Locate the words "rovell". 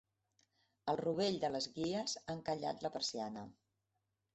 1.01-1.39